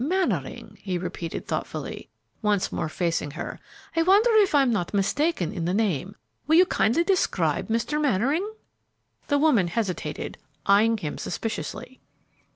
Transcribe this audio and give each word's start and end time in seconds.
"Mannering," 0.03 0.79
he 0.81 0.97
repeated, 0.97 1.45
thoughtfully, 1.45 2.09
once 2.41 2.71
more 2.71 2.89
facing 2.89 3.29
her; 3.37 3.59
"I 3.95 4.01
wonder 4.01 4.31
if 4.37 4.55
I 4.55 4.63
am 4.63 4.71
not 4.71 4.95
mistaken 4.95 5.51
in 5.53 5.65
the 5.65 5.75
name? 5.75 6.15
Will 6.47 6.55
you 6.55 6.65
kindly 6.65 7.03
describe 7.03 7.67
Mr. 7.67 8.01
Mannering?" 8.01 8.51
The 9.27 9.37
woman 9.37 9.67
hesitated, 9.67 10.39
eying 10.67 10.97
him 10.97 11.19
suspiciously. 11.19 12.01